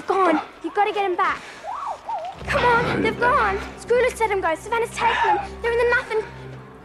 [0.00, 0.40] They've gone.
[0.64, 1.42] You've got to get him back.
[2.46, 3.58] Come on, they've gone.
[3.78, 4.54] Scrooge let him go.
[4.54, 5.38] Savannah's taken them.
[5.60, 6.24] They're in the muffin.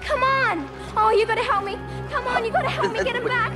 [0.02, 0.70] Come on.
[0.98, 1.78] Oh, you got to help me.
[2.12, 3.54] Come on, you got to help me get him back.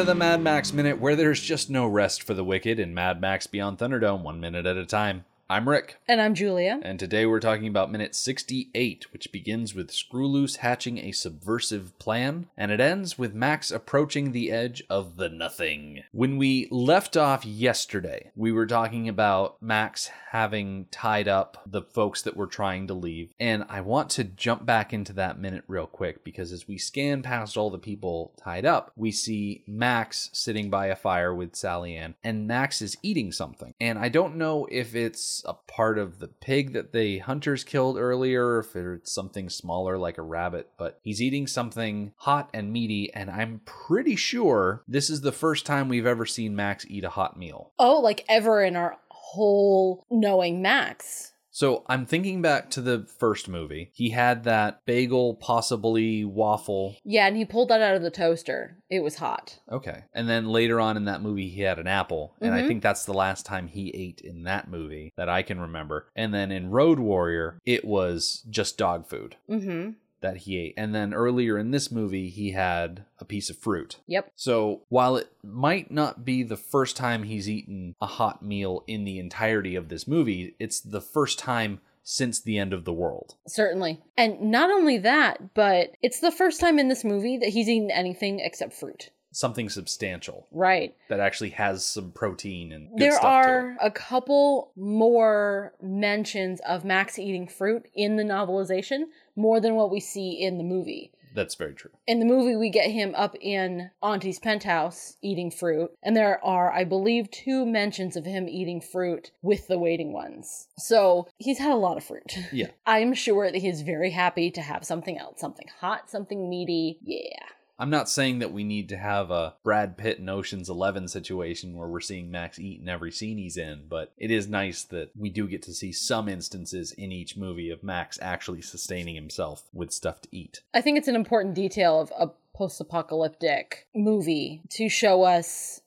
[0.00, 3.20] To the Mad Max Minute, where there's just no rest for the wicked in Mad
[3.20, 5.26] Max Beyond Thunderdome, one minute at a time.
[5.50, 6.78] I'm Rick, And I'm Julia.
[6.80, 12.46] and today we're talking about minute 68, which begins with Screwloose hatching a subversive plan,
[12.56, 16.04] and it ends with Max approaching the edge of the nothing.
[16.12, 22.22] When we left off yesterday, we were talking about Max having tied up the folks
[22.22, 25.88] that were trying to leave, and I want to jump back into that minute real
[25.88, 30.70] quick because as we scan past all the people tied up, we see Max sitting
[30.70, 33.74] by a fire with Sally Ann, and Max is eating something.
[33.80, 37.96] And I don't know if it's a part of the pig that the hunters killed
[37.98, 43.12] earlier, if it's something smaller like a rabbit, but he's eating something hot and meaty,
[43.12, 47.10] and I'm pretty sure this is the first time we've ever seen Max eat a
[47.10, 47.72] hot meal.
[47.78, 51.29] Oh, like ever in our whole knowing Max.
[51.50, 53.90] So I'm thinking back to the first movie.
[53.94, 56.96] He had that bagel, possibly waffle.
[57.04, 58.76] Yeah, and he pulled that out of the toaster.
[58.88, 59.58] It was hot.
[59.70, 60.04] Okay.
[60.14, 62.34] And then later on in that movie, he had an apple.
[62.40, 62.66] And I Mhm.
[62.68, 66.06] think that's the last time he ate in that movie that I can remember.
[66.14, 69.90] And then in Road Warrior, it was just dog food Mm-hmm.
[70.20, 70.74] That he ate.
[70.76, 73.98] And then earlier in this movie, he had a piece of fruit.
[74.06, 74.32] Yep.
[74.36, 79.04] So while it might not be the first time he's eaten a hot meal in
[79.04, 83.34] the entirety of this movie, it's the first time since the end of the world.
[83.46, 84.00] Certainly.
[84.16, 87.90] And not only that, but it's the first time in this movie that he's eaten
[87.90, 89.10] anything except fruit.
[89.32, 90.96] Something substantial Right.
[91.08, 97.46] that actually has some protein and there are a couple more mentions of Max eating
[97.46, 99.04] fruit in the novelization,
[99.36, 101.12] more than what we see in the movie.
[101.34, 101.90] That's very true.
[102.06, 106.72] In the movie, we get him up in Auntie's penthouse eating fruit, and there are,
[106.72, 110.68] I believe, two mentions of him eating fruit with the waiting ones.
[110.76, 112.36] So he's had a lot of fruit.
[112.52, 112.68] Yeah.
[112.86, 116.98] I'm sure that he's very happy to have something else, something hot, something meaty.
[117.02, 117.46] Yeah.
[117.80, 121.74] I'm not saying that we need to have a Brad Pitt and Ocean's 11 situation
[121.74, 125.10] where we're seeing Max eat in every scene he's in, but it is nice that
[125.18, 129.62] we do get to see some instances in each movie of Max actually sustaining himself
[129.72, 130.60] with stuff to eat.
[130.74, 135.80] I think it's an important detail of a post apocalyptic movie to show us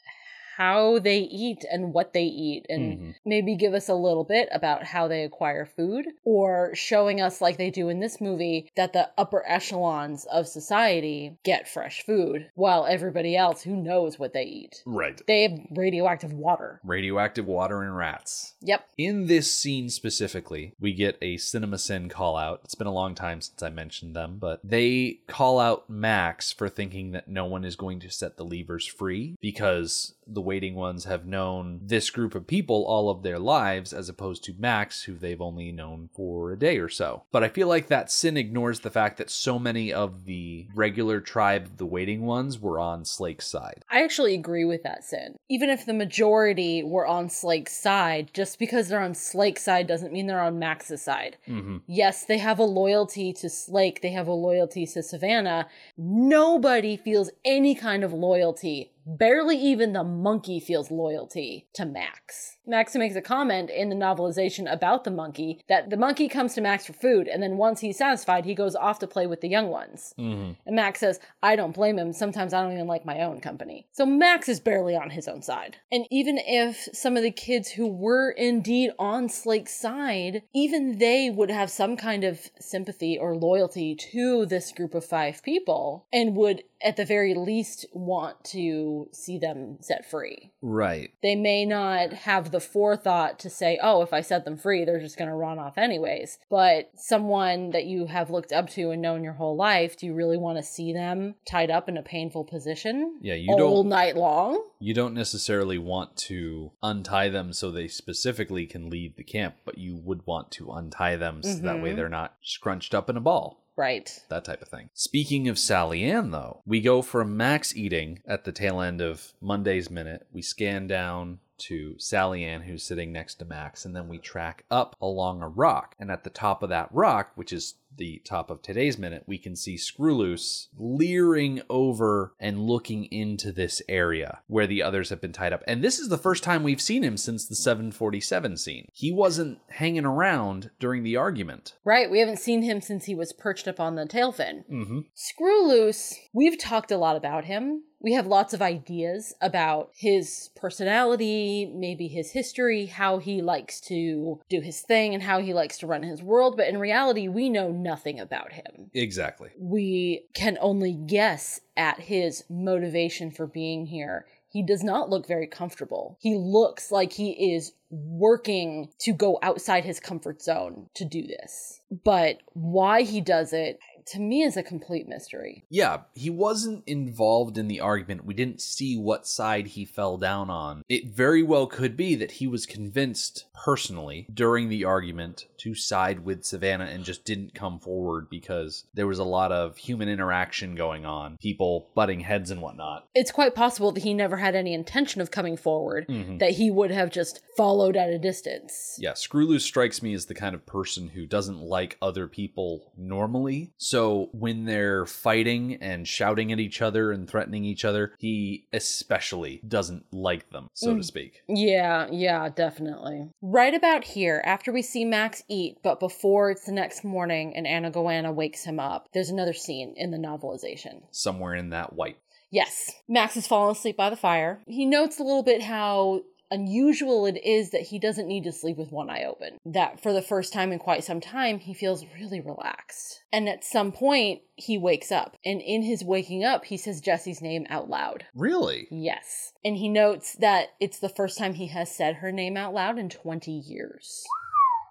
[0.58, 3.16] how they eat and what they eat and Mhm.
[3.25, 7.58] maybe give us a little bit about how they acquire food or showing us like
[7.58, 12.86] they do in this movie that the upper echelons of society get fresh food while
[12.86, 15.22] everybody else who knows what they eat Right.
[15.28, 18.53] they have radioactive water Radioactive water and rats.
[18.62, 22.62] yep In this scene specifically, we get a cinema sin call out.
[22.64, 26.70] It's been a long time since I mentioned them, but they call out Max for
[26.70, 31.05] thinking that no one is going to set the levers free because the waiting ones
[31.05, 35.15] have known this group of people all of their lives as opposed to Max, who
[35.15, 37.23] they've only known for a day or so.
[37.31, 41.19] But I feel like that sin ignores the fact that so many of the regular
[41.19, 43.83] tribe of the waiting ones were on Slake's side.
[43.89, 45.35] I actually agree with that, Sin.
[45.49, 50.13] Even if the majority were on Slake's side, just because they're on Slake's side doesn't
[50.13, 51.37] mean they're on Max's side.
[51.47, 51.77] Mm-hmm.
[51.87, 55.67] Yes, they have a loyalty to Slake, they have a loyalty to Savannah.
[55.97, 58.92] Nobody feels any kind of loyalty.
[59.06, 62.58] Barely even the monkey feels loyalty to Max.
[62.66, 66.62] Max makes a comment in the novelization about the monkey that the monkey comes to
[66.62, 69.50] Max for food, and then once he's satisfied, he goes off to play with the
[69.50, 70.14] young ones.
[70.18, 70.53] Mm-hmm.
[70.66, 72.14] And Max says, I don't blame him.
[72.14, 73.88] Sometimes I don't even like my own company.
[73.91, 75.78] So Max is barely on his own side.
[75.91, 81.30] And even if some of the kids who were indeed on Slake's side, even they
[81.30, 86.35] would have some kind of sympathy or loyalty to this group of five people and
[86.38, 90.52] would, at the very least, want to see them set free.
[90.61, 91.11] Right.
[91.22, 94.99] They may not have the forethought to say, oh, if I set them free, they're
[94.99, 96.40] just going to run off anyways.
[96.49, 100.13] But someone that you have looked up to and known your whole life, do you
[100.13, 103.67] really want to see them tied up in a painful position Yeah, you all don't
[103.69, 104.61] All night long?
[104.79, 109.78] you don't necessarily want to untie them so they specifically can leave the camp, but
[109.78, 111.96] you would want to untie them so that way Mhm.
[111.96, 113.62] they're not scrunched up in a ball.
[113.75, 114.20] Right.
[114.29, 114.90] That type of thing.
[114.93, 119.34] Speaking of Sally Ann, though, we go from Max eating at the tail end of
[119.41, 120.28] Monday's Minute.
[120.31, 124.65] We scan down to Sally Ann, who's sitting next to Max, and then we track
[124.69, 125.95] up along a rock.
[125.99, 129.37] And at the top of that rock, which is the top of today's minute, we
[129.37, 135.31] can see Screwloose leering over and looking into this area where the others have been
[135.31, 135.63] tied up.
[135.67, 138.87] And this is the first time we've seen him since the 747 scene.
[138.93, 141.75] He wasn't hanging around during the argument.
[141.83, 144.65] Right, we haven't seen him since he was perched up on the tail fin.
[144.71, 144.99] Mm-hmm.
[145.13, 147.83] Screw Loose, we've talked a lot about him.
[148.03, 154.41] We have lots of ideas about his personality, maybe his history, how he likes to
[154.50, 156.58] do his thing, and how he likes to run his world.
[156.58, 158.91] But in reality, we know nothing about him.
[158.94, 159.52] Exactly.
[159.58, 164.26] We can only guess at his motivation for being here.
[164.49, 166.17] He does not look very comfortable.
[166.20, 171.79] He looks like he is working to go outside his comfort zone to do this.
[172.03, 175.64] But why he does it, to me, is a complete mystery.
[175.70, 178.26] Yeah, he wasn't involved in the argument.
[178.26, 180.84] We didn't see what side he fell down on.
[180.90, 186.26] It very well could be that he was convinced personally during the argument to side
[186.26, 190.76] with Savannah and just didn't come forward because there was a lot of human interaction
[190.76, 193.08] going on, people butting heads and whatnot.
[193.16, 196.40] It's quite possible that he never had any intention of coming forward, Mhm.
[196.40, 198.97] that he would have just followed at a distance.
[198.99, 203.72] Yeah, Screwloose strikes me as the kind of person who doesn't like other people normally.
[203.78, 209.61] So when they're fighting and shouting at each other and threatening each other, he especially
[209.67, 211.05] doesn't like them, so to Mm.
[211.05, 211.41] speak.
[211.47, 213.29] Yeah, yeah, definitely.
[213.41, 217.67] Right about here, after we see Max eat, but before it's the next morning and
[217.67, 221.03] Anna Goanna wakes him up, there's another scene in the novelization.
[221.11, 222.17] Somewhere in that white.
[222.51, 224.61] Yes, Max has fallen asleep by the fire.
[224.67, 226.22] He notes a little bit how
[226.53, 229.58] unusual it is that he doesn't need to sleep with one eye open.
[229.66, 233.23] That for the first time in quite some time, he feels really relaxed.
[233.34, 235.35] And at some point, he wakes up.
[235.44, 238.26] And in his waking up, he says Jesse's name out loud.
[238.35, 238.88] Really?
[238.91, 239.53] Yes.
[239.66, 242.99] And he notes that it's the first time he has said her name out loud
[242.99, 244.23] in 20 years.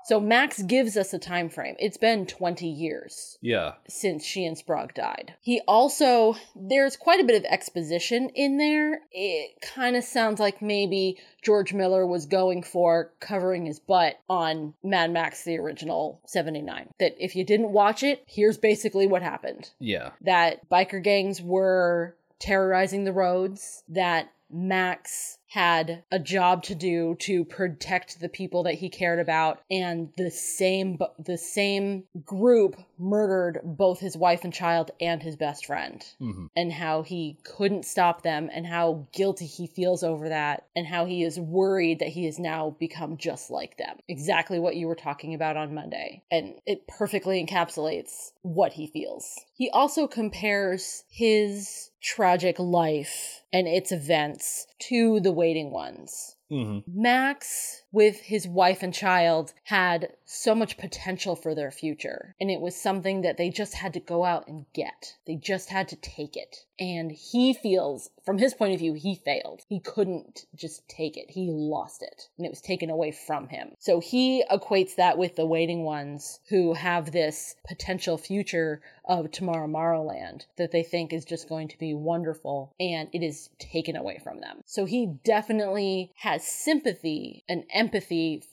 [0.04, 1.76] So Max gives us a time frame.
[1.78, 3.74] It's been 20 years Yeah.
[3.88, 5.34] since she and Sprague died.
[5.40, 9.02] He also, there's quite a bit of exposition in there.
[9.12, 14.74] It kind of sounds like maybe George Miller was going for covering his butt on
[14.82, 16.88] Mad Max, the original 79.
[16.98, 20.10] That if you didn't watch it, here's basically what happened Yeah.
[20.20, 27.44] that biker gangs were terrorizing the roads, that Max had a job to do to
[27.44, 34.00] protect the people that he cared about and the same the same group murdered both
[34.00, 38.50] his wife and child and his best friend hmm and how he couldn't stop them
[38.52, 42.38] and how guilty he feels over that and how he is worried that he has
[42.38, 43.98] now become just like them.
[44.08, 46.22] Exactly what you were talking about on Monday.
[46.30, 49.38] And it perfectly encapsulates what he feels.
[49.62, 56.34] He also compares his tragic life and its events to the waiting ones.
[56.50, 62.34] hmm Max, with his wife and child, had so much potential for their future.
[62.40, 65.16] And it was something that they just had to go out and get.
[65.26, 66.64] They just had to take it.
[66.80, 69.60] And he feels, from his point of view, he failed.
[69.68, 71.30] He couldn't just take it.
[71.30, 72.28] He lost it.
[72.36, 73.72] And it was taken away from him.
[73.78, 79.68] So he equates that with the waiting ones who have this potential future of Tomorrow
[79.68, 84.18] Morrowland that they think is just going to be wonderful and it is taken away
[84.22, 84.60] from them.
[84.64, 87.81] So he definitely has sympathy and empathy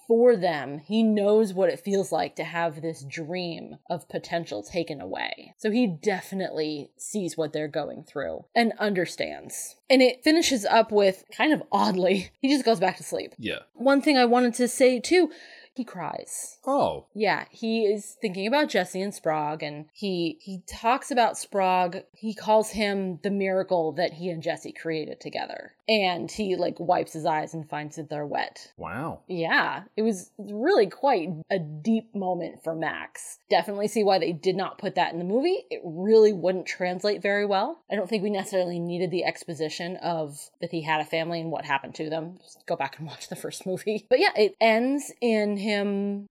[0.07, 0.79] for them.
[0.79, 5.53] He knows what it feels like to have this dream of potential taken away.
[5.57, 9.75] So he definitely sees what they're going through and understands.
[9.89, 13.33] And it finishes up with kind of oddly, he just goes back to sleep.
[13.37, 13.59] Yeah.
[13.73, 15.31] One thing I wanted to say too,
[15.79, 16.57] he cries.
[16.67, 17.05] Oh.
[17.13, 22.03] Yeah, he is thinking about Jesse and Sprague, and he he talks about Sprague.
[22.13, 27.13] He calls him the miracle that he and Jesse created together, and he like wipes
[27.13, 28.73] his eyes and finds that they're wet.
[28.75, 29.21] Wow.
[29.29, 33.39] Yeah, it was really quite a deep moment for Max.
[33.49, 35.63] Definitely see why they did not put that in the movie.
[35.71, 37.79] It really wouldn't translate very well.
[37.89, 41.51] I don't think we necessarily needed the exposition of that he had a family and
[41.51, 42.37] what happened to them.
[42.43, 44.05] Just go back and watch the first movie.
[44.09, 45.68] But yeah, it ends in him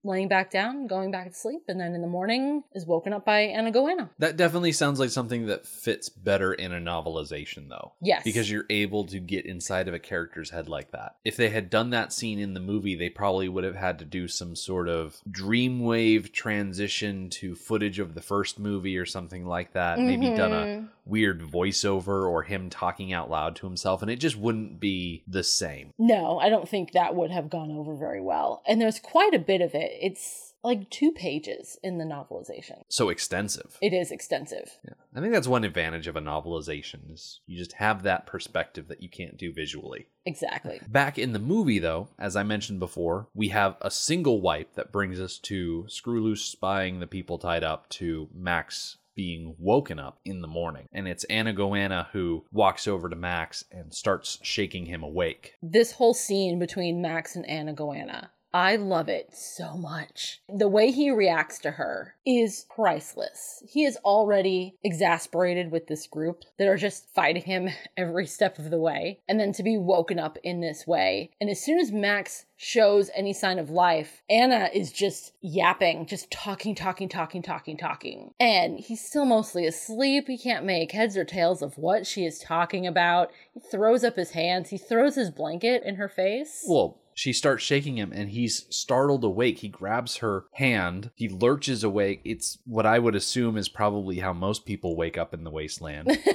[0.03, 3.25] laying back down, going back to sleep, and then in the morning is woken up
[3.25, 4.09] by Anna Goanna.
[4.19, 7.93] That definitely sounds like something that fits better in a novelization, though.
[8.01, 8.23] Yes.
[8.23, 11.15] Because you're able to get inside of a character's head like that.
[11.23, 14.05] If they had done that scene in the movie, they probably would have had to
[14.05, 19.73] do some sort of dreamwave transition to footage of the first movie or something like
[19.73, 19.99] that.
[19.99, 20.89] Maybe done a Mhm.
[21.09, 25.43] Weird voiceover or him talking out loud to himself, and it just wouldn't be the
[25.43, 25.93] same.
[25.97, 28.61] No, I don't think that would have gone over very well.
[28.67, 29.91] And there's quite a bit of it.
[30.01, 32.81] It's like two pages in the novelization.
[32.89, 33.77] So extensive.
[33.81, 34.77] It is extensive.
[34.83, 34.93] Yeah.
[35.15, 39.01] I think that's one advantage of a novelization is you just have that perspective that
[39.01, 40.07] you can't do visually.
[40.25, 40.81] Exactly.
[40.87, 44.91] Back in the movie, though, as I mentioned before, we have a single wipe that
[44.91, 50.17] brings us to Screw Loose spying the people tied up to Max being woken up
[50.23, 50.87] in the morning.
[50.93, 55.55] And it's Anna Goanna who walks over to Max and starts shaking him awake.
[55.61, 60.41] This whole scene between Max and Anna Goanna I love it so much.
[60.49, 63.63] The way he reacts to her is priceless.
[63.67, 68.71] He is already exasperated with this group that are just fighting him every step of
[68.71, 69.19] the way.
[69.27, 71.31] And then to be woken up in this way.
[71.39, 76.29] And as soon as Max shows any sign of life, Anna is just yapping, just
[76.31, 78.33] talking, talking, talking, talking, talking.
[78.39, 80.27] And he's still mostly asleep.
[80.27, 83.31] He can't make heads or tails of what she is talking about.
[83.53, 86.65] He throws up his hands, he throws his blanket in her face.
[86.67, 89.57] Well, she starts shaking him and he's startled awake.
[89.57, 92.21] He grabs her hand, he lurches awake.
[92.23, 96.17] It's what I would assume is probably how most people wake up in the wasteland.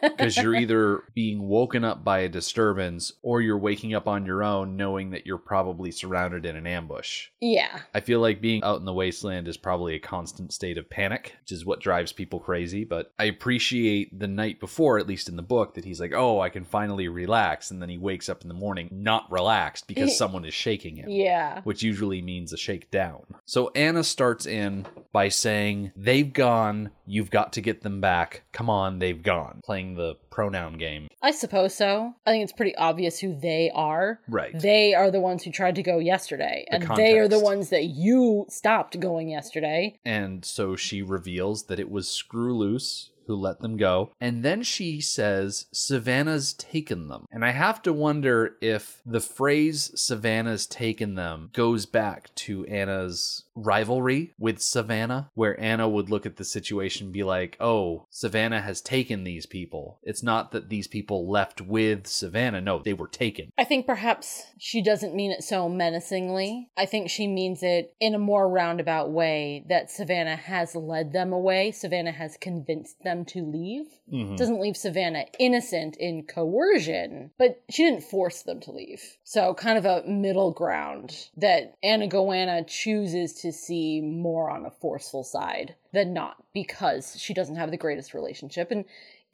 [0.00, 4.42] Because you're either being woken up by a disturbance or you're waking up on your
[4.42, 7.28] own knowing that you're probably surrounded in an ambush.
[7.40, 7.80] yeah.
[7.94, 11.36] I feel like being out in the wasteland is probably a constant state of panic,
[11.42, 12.84] which is what drives people crazy.
[12.84, 16.40] But I appreciate the night before, at least in the book, that he's like, oh,
[16.40, 17.70] I can finally relax.
[17.70, 21.08] And then he wakes up in the morning not relaxed because someone is shaking him.
[21.08, 21.60] Yeah.
[21.62, 23.24] Which usually means a shakedown.
[23.44, 26.90] So Anna starts in by saying, They've gone.
[27.06, 28.42] You've got to get them back.
[28.52, 29.60] Come on, they've gone.
[29.64, 31.08] Playing the pronoun game.
[31.22, 32.14] I suppose so.
[32.26, 34.20] I think it's pretty obvious who they are.
[34.28, 34.58] Right.
[34.58, 37.70] They are the ones who tried to go yesterday, The and they are the ones
[37.70, 39.98] that you stopped going yesterday.
[40.04, 44.10] And so she reveals that it was Screw Loose who let them go.
[44.20, 47.26] And then she says, Savannah's taken them.
[47.30, 53.44] And I have to wonder if the phrase Savannah's taken them goes back to Anna's
[53.54, 58.62] rivalry with Savannah, where Anna would look at the situation and be like, oh, Savannah
[58.62, 59.98] has taken these people.
[60.02, 62.60] It's not that these people left with Savannah.
[62.60, 63.52] No, they were taken.
[63.58, 66.70] I think perhaps she doesn't mean it so menacingly.
[66.76, 71.32] I think she means it in a more roundabout way that Savannah has led them
[71.32, 71.72] away.
[71.72, 73.86] Savannah has convinced them to leave.
[74.12, 74.36] Mm-hmm.
[74.36, 79.02] Doesn't leave Savannah innocent in coercion, but she didn't force them to leave.
[79.24, 84.70] So, kind of a middle ground that Anna Goanna chooses to see more on a
[84.70, 88.70] forceful side than not because she doesn't have the greatest relationship.
[88.70, 88.84] And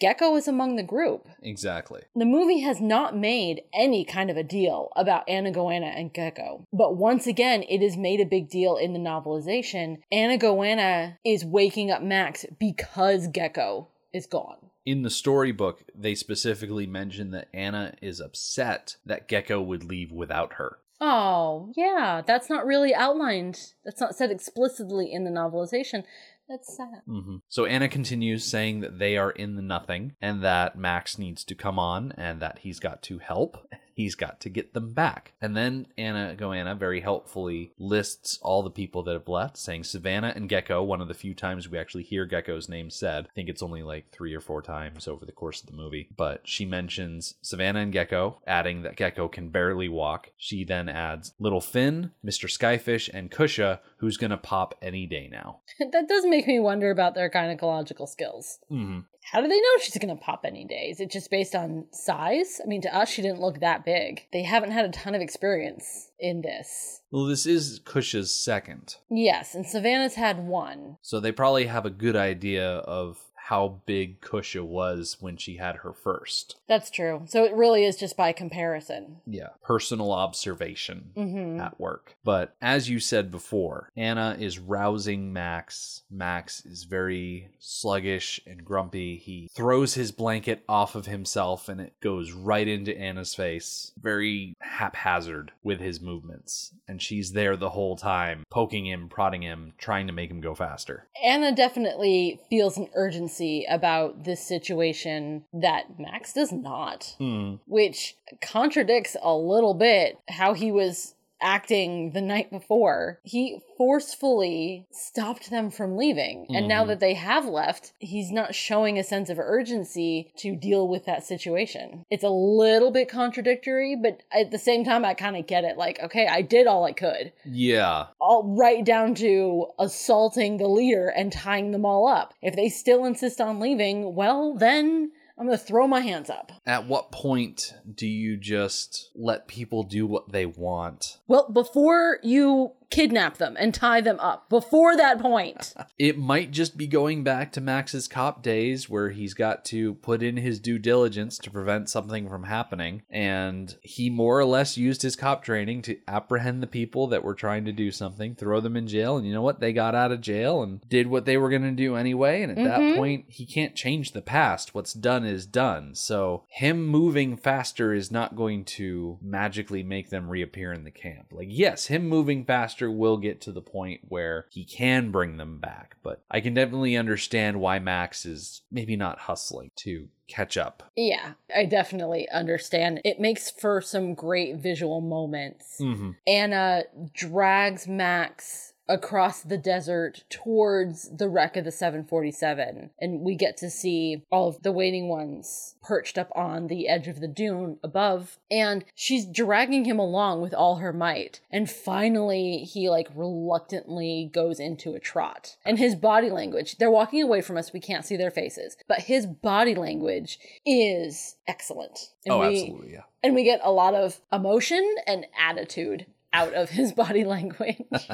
[0.01, 1.29] Gecko is among the group.
[1.43, 2.03] Exactly.
[2.15, 6.67] The movie has not made any kind of a deal about Anna Goanna and Gecko.
[6.73, 9.99] But once again, it is made a big deal in the novelization.
[10.11, 14.59] Anna Goanna is waking up Max because Gecko is gone.
[14.85, 20.55] In the storybook, they specifically mention that Anna is upset that Gecko would leave without
[20.55, 20.79] her.
[21.01, 23.73] Oh, yeah, that's not really outlined.
[23.85, 26.05] That's not said explicitly in the novelization.
[26.49, 27.03] That's sad.
[27.07, 31.45] hmm So Anna continues saying that they are in the nothing and that Max needs
[31.45, 33.67] to come on and that he's got to help.
[33.95, 35.33] He's got to get them back.
[35.41, 40.33] And then Anna Goanna very helpfully lists all the people that have left, saying Savannah
[40.35, 43.27] and Gecko, one of the few times we actually hear Gecko's name said.
[43.31, 46.09] I think it's only like three or four times over the course of the movie.
[46.17, 50.31] But she mentions Savannah and Gecko, adding that Gecko can barely walk.
[50.37, 52.51] She then adds Little Finn, Mr.
[52.51, 55.61] Skyfish, and Cusha, who's gonna pop any day now.
[55.93, 58.59] that does make me wonder about their gynecological skills.
[58.69, 59.01] hmm
[59.31, 60.89] How do they know she's going to pop any day?
[60.91, 62.61] Is it just based on size?
[62.63, 64.27] I mean, to us, she didn't look that big.
[64.33, 67.01] They haven't had a ton of experience in this.
[67.11, 68.97] Well, this is Cusha's second.
[69.11, 70.99] Yes, and Savannah's had one.
[71.01, 75.77] So they probably have a good idea of how big Cusha was when she had
[75.77, 76.57] her first.
[76.67, 77.25] That's true.
[77.27, 79.19] So it really is just by comparison.
[79.27, 79.49] Yeah.
[79.63, 82.17] Personal observation hmm at work.
[82.25, 86.03] But as you said before, Anna is rousing Max.
[86.11, 89.17] Max is very sluggish and grumpy.
[89.19, 93.93] He throws his blanket off of himself and it goes right into Anna's face.
[94.01, 96.73] Very haphazard with his movements.
[96.89, 100.55] And she's there the whole time, poking him, prodding him, trying to make him go
[100.55, 101.07] faster.
[101.23, 103.34] Anna definitely feels an urgency
[103.69, 107.55] about this situation that Max does not, Hmm.
[107.67, 111.14] which contradicts a little bit how he was
[111.45, 113.21] acting the night before.
[113.23, 116.47] He forcefully stopped them from leaving.
[116.55, 116.89] And now Mhm.
[116.89, 121.25] that they have left, he's not showing a sense of urgency to deal with that
[121.25, 122.05] situation.
[122.11, 125.77] It's a little bit contradictory, but at the same time, I kind of get it.
[125.77, 128.07] Like, okay, I did all I could Yeah.
[128.21, 132.35] all right down to assaulting the leader and tying them all up.
[132.43, 136.53] If they still insist on leaving, well, then I'm going to throw my hands up.
[136.65, 141.19] At what point do you just let people do what they want?
[141.27, 145.75] Well, before you kidnap them and tie them up before that point.
[145.97, 150.23] It might just be going back to Max's cop days where he's got to put
[150.23, 153.03] in his due diligence to prevent something from happening.
[153.11, 157.35] And he more or less used his cop training to apprehend the people that were
[157.35, 159.17] trying to do something, throw them in jail.
[159.17, 159.61] And you know what?
[159.61, 162.43] They got out of jail and did what they were going to do anyway.
[162.43, 162.99] And at that mm-hmm.
[162.99, 164.75] point, he can't change the past.
[164.75, 165.95] What's done is done.
[165.95, 171.29] So him moving faster is not going to magically make them reappear in the camp.
[171.33, 175.59] Like, yes, him moving faster will get to the point where he can bring them
[175.59, 180.83] back, but I can definitely understand why Max is maybe not hustling to catch up.
[180.97, 183.01] Yeah, I definitely understand.
[183.05, 185.79] It makes for some great visual moments.
[185.81, 186.11] Mm-hmm.
[186.27, 193.57] Anna drags Max across the desert towards the wreck of the 747 and we get
[193.57, 197.79] to see all of the waiting ones perched up on the edge of the dune
[197.83, 198.39] above.
[198.51, 201.41] And she's dragging him along with all her might.
[201.51, 205.57] And finally he like reluctantly goes into a trot.
[205.65, 208.77] And his body language they're walking away from us we can't see their faces.
[208.89, 212.11] But his body language is excellent.
[212.25, 213.03] And Oh, we- absolutely, yeah.
[213.23, 217.79] and we get a lot of emotion and attitude out of his body language.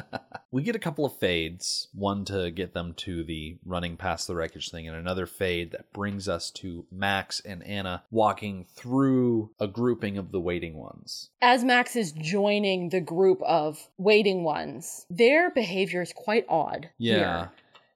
[0.53, 4.35] We get a couple of fades, one to get them to the running past the
[4.35, 9.67] wreckage thing, and another fade that brings us to Max and Anna walking through a
[9.67, 11.29] grouping of the waiting ones.
[11.41, 16.89] As Max is joining the group of waiting ones, their behavior is quite odd.
[16.97, 17.15] Yeah.
[17.15, 17.51] Here.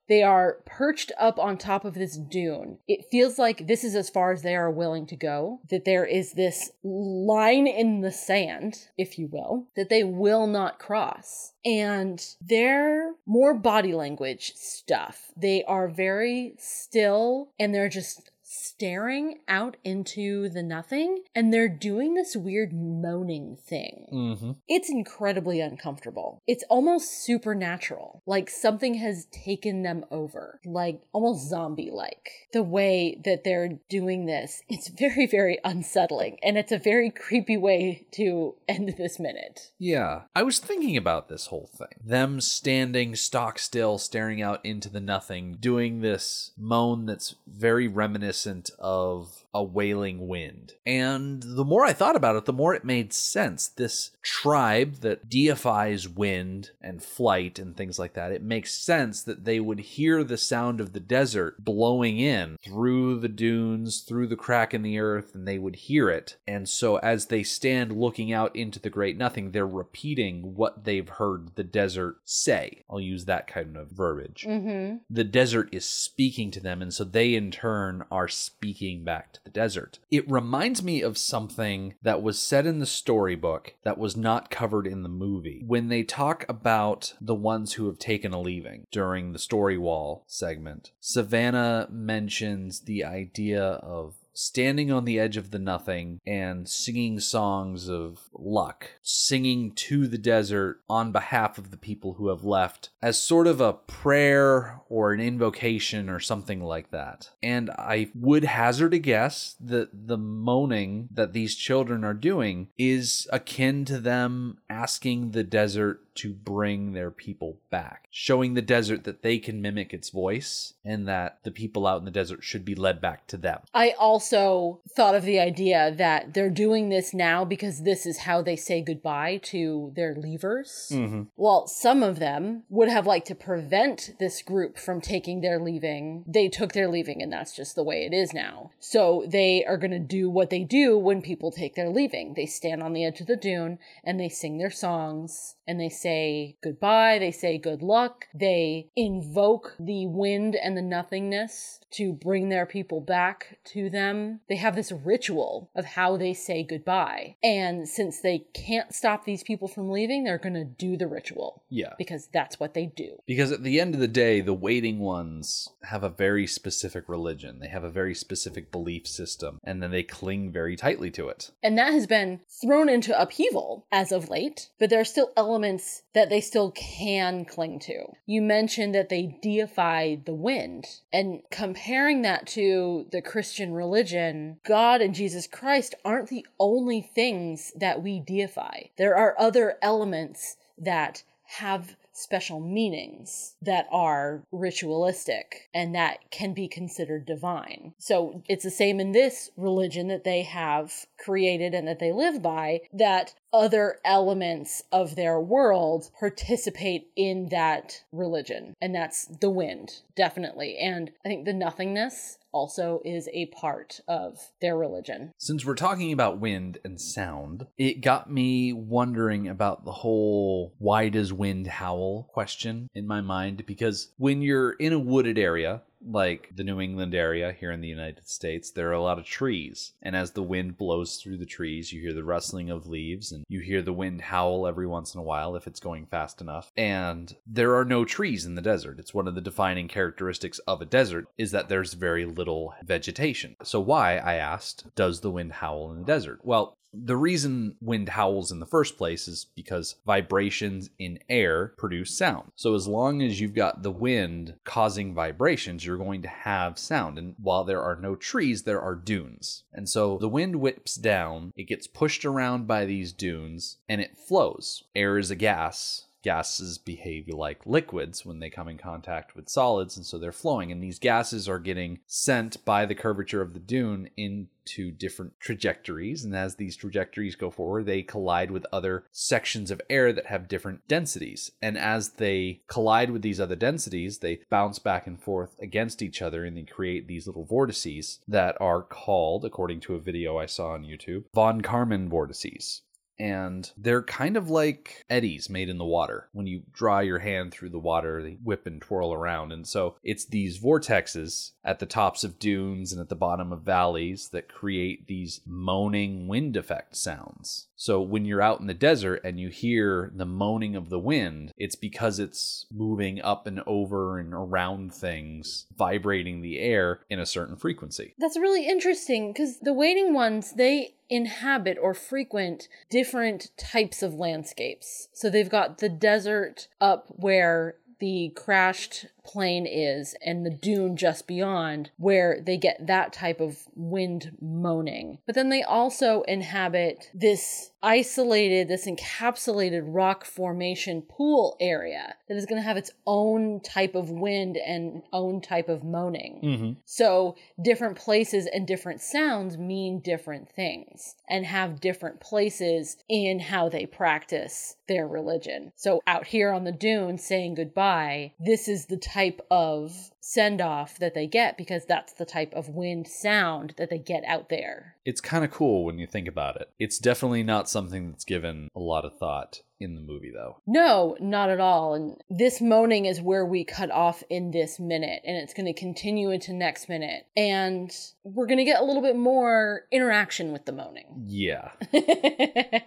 [0.08, 2.78] They are perched up on top of this dune.
[2.86, 6.04] It feels like this is as far as they are willing to go, that there
[6.04, 11.52] is this line in the sand, if you will, that they will not cross.
[11.64, 19.76] And their more body language stuff, they are very still and they're just staring out
[19.82, 24.06] into the nothing and they're doing this weird moaning thing.
[24.12, 24.52] Mm-hmm.
[24.68, 26.42] It's incredibly uncomfortable.
[26.46, 28.22] It's almost supernatural.
[28.24, 30.60] Like something has taken them over.
[30.64, 32.30] Like almost zombie like.
[32.52, 36.38] The way that they're doing this, it's very, very unsettling.
[36.40, 39.72] And it's a very creepy way to end this minute.
[39.76, 40.22] Yeah.
[40.36, 41.88] I was thinking about this whole thing.
[42.04, 48.35] Them standing stock still, staring out into the nothing, doing this moan that's very reminiscent
[48.78, 50.74] of a wailing wind.
[50.84, 53.66] And the more I thought about it, the more it made sense.
[53.68, 59.44] This tribe that deifies wind and flight and things like that, it makes sense that
[59.44, 64.36] they would hear the sound of the desert blowing in through the dunes, through the
[64.36, 66.36] crack in the earth, and they would hear it.
[66.46, 71.08] And so as they stand looking out into the great nothing, they're repeating what they've
[71.08, 72.84] heard the desert say.
[72.90, 74.96] I'll use that kind of verbiage Mm-hmm.
[75.08, 79.40] the desert is speaking to them, and so they in turn are speaking back to
[79.46, 79.98] the desert.
[80.10, 84.86] It reminds me of something that was said in the storybook that was not covered
[84.86, 85.62] in the movie.
[85.66, 90.24] When they talk about the ones who have taken a leaving during the story wall
[90.26, 97.18] segment, Savannah mentions the idea of standing on the edge of the nothing and singing
[97.18, 102.90] songs of luck, singing to the desert on behalf of the people who have left
[103.02, 107.30] as sort of a prayer or an invocation or something like that.
[107.42, 113.26] And I would hazard a guess that the moaning that these children are doing is
[113.32, 119.22] akin to them asking the desert to bring their people back, showing the desert that
[119.22, 122.74] they can mimic its voice and that the people out in the desert should be
[122.74, 123.60] led back to them.
[123.74, 128.42] I also thought of the idea that they're doing this now because this is how
[128.42, 130.90] they say goodbye to their leavers.
[130.90, 131.22] Mm-hmm.
[131.36, 136.24] Well, some of them would have liked to prevent this group from taking their leaving.
[136.26, 138.70] They took their leaving, and that's just the way it is now.
[138.78, 142.34] So they are going to do what they do when people take their leaving.
[142.34, 145.88] They stand on the edge of the dune and they sing their songs and they
[146.06, 152.48] say goodbye, they say good luck, they invoke the wind and the nothingness to bring
[152.48, 154.40] their people back to them.
[154.48, 157.34] They have this ritual of how they say goodbye.
[157.42, 161.64] And since they can't stop these people from leaving, they're going to do the ritual
[161.70, 161.94] Yeah.
[161.98, 163.16] because that's what they do.
[163.26, 167.58] Because at the end of the day, the waiting ones have a very specific religion.
[167.58, 171.50] They have a very specific belief system, and then they cling very tightly to it.
[171.64, 175.95] And that has been thrown into upheaval as of late, but there are still elements
[176.14, 178.06] that they still can cling to.
[178.26, 185.00] You mentioned that they deify the wind, and comparing that to the Christian religion, God
[185.00, 188.84] and Jesus Christ aren't the only things that we deify.
[188.96, 196.68] There are other elements that have special meanings that are ritualistic and that can be
[196.68, 197.92] considered divine.
[197.98, 202.42] So it's the same in this religion that they have created and that they live
[202.42, 208.74] by, that other elements of their world participate in that religion.
[208.80, 210.76] And that's the wind, definitely.
[210.78, 215.34] And I think the nothingness also is a part of their religion.
[215.36, 221.10] Since we're talking about wind and sound, it got me wondering about the whole why
[221.10, 226.50] does wind howl question in my mind because when you're in a wooded area, like
[226.54, 229.92] the New England area here in the United States, there are a lot of trees.
[230.02, 233.44] And as the wind blows through the trees, you hear the rustling of leaves and
[233.48, 236.72] you hear the wind howl every once in a while if it's going fast enough.
[236.76, 238.98] And there are no trees in the desert.
[238.98, 243.56] It's one of the defining characteristics of a desert is that there's very little vegetation.
[243.62, 246.40] So why, I asked, does the wind howl in the desert?
[246.42, 252.16] Well, the reason wind howls in the first place is because vibrations in air produce
[252.16, 252.52] sound.
[252.56, 257.18] So as long as you've got the wind causing vibrations, you're going to have sound.
[257.18, 259.64] And while there are no trees, there are dunes.
[259.72, 264.16] And so the wind whips down, it gets pushed around by these dunes, and it
[264.16, 264.84] flows.
[264.94, 269.96] Air is a gas, gases behave like liquids when they come in contact with solids,
[269.96, 270.72] and so they're flowing.
[270.72, 276.24] And these gases are getting sent by the curvature of the dune into different trajectories.
[276.24, 280.48] And as these trajectories go forward, they collide with other sections of air that have
[280.48, 281.52] different densities.
[281.62, 286.20] And as they collide with these other densities, they bounce back and forth against each
[286.20, 290.46] other and they create these little vortices that are called, according to a video I
[290.46, 292.82] saw on YouTube, von Karman vortices
[293.18, 296.28] and they're kind of like eddies made in the water.
[296.32, 299.52] When you draw your hand through the water, they whip and twirl around.
[299.52, 303.62] And so it's these vortexes at the tops of dunes and at the bottom of
[303.62, 307.68] valleys that create these moaning wind effect sounds.
[307.76, 311.52] So when you're out in the desert and you hear the moaning of the wind,
[311.56, 317.26] it's because it's moving up and over and around things, vibrating the air in a
[317.26, 318.14] certain frequency.
[318.18, 325.08] That's really interesting because the waiting ones, they inhabit or frequent different types of landscapes.
[325.12, 331.26] So they've got the desert up where the crashed plane is and the dune just
[331.26, 335.18] beyond where they get that type of wind moaning.
[335.26, 342.46] But then they also inhabit this isolated, this encapsulated rock formation pool area that is
[342.46, 346.40] going to have its own type of wind and own type of moaning.
[346.42, 346.72] Mm-hmm.
[346.84, 353.68] So different places and different sounds mean different things and have different places in how
[353.68, 355.72] they practice their religion.
[355.76, 359.15] So out here on the dune saying goodbye, this is the type
[359.50, 363.98] of send off that they get because that's the type of wind sound that they
[363.98, 364.96] get out there.
[365.04, 366.68] It's kind of cool when you think about it.
[366.78, 370.56] It's definitely not something that's given a lot of thought in the movie, though.
[370.66, 371.94] No, not at all.
[371.94, 375.78] And this moaning is where we cut off in this minute, and it's going to
[375.78, 377.26] continue into next minute.
[377.36, 377.90] And
[378.24, 381.24] we're going to get a little bit more interaction with the moaning.
[381.26, 381.70] Yeah.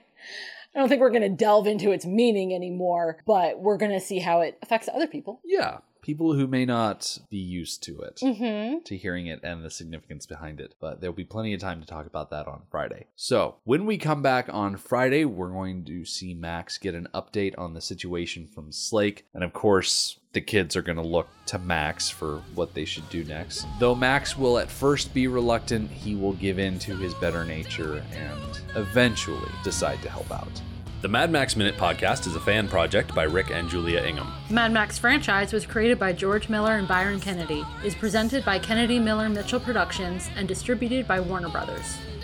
[0.76, 4.00] I don't think we're going to delve into its meaning anymore, but we're going to
[4.00, 5.42] see how it affects other people.
[5.44, 5.80] Yeah.
[6.02, 8.80] People who may not be used to it, Mm-hmm.
[8.84, 10.76] to hearing it and the significance behind it.
[10.80, 13.08] But there'll be plenty of time to talk about that on Friday.
[13.16, 17.54] So, when we come back on Friday, we're going to see Max get an update
[17.58, 19.26] on the situation from Slake.
[19.34, 23.10] And of course, the kids are going to look to Max for what they should
[23.10, 23.66] do next.
[23.80, 28.04] Though Max will at first be reluctant, he will give in to his better nature
[28.14, 30.62] and eventually decide to help out.
[31.02, 34.34] The Mad Max Minute podcast is a fan project by Rick and Julia Ingham.
[34.50, 39.00] Mad Max franchise was created by George Miller and Byron Kennedy, is presented by Kennedy
[39.00, 41.98] Miller Mitchell Productions, and distributed by Warner Brothers.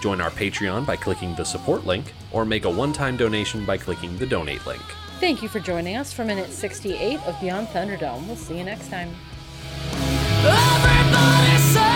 [0.00, 3.78] join our Patreon by clicking the support link, or make a one time donation by
[3.78, 4.82] clicking the donate link.
[5.20, 8.26] Thank you for joining us for minute 68 of Beyond Thunderdome.
[8.26, 9.14] We'll see you next time.
[10.44, 11.93] Everybody say